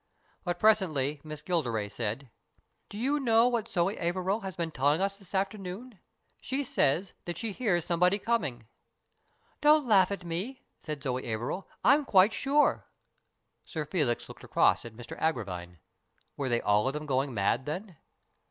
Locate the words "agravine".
15.19-15.77